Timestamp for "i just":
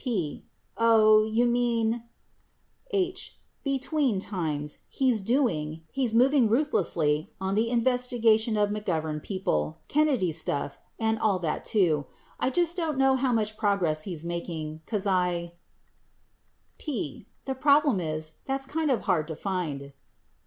12.39-12.75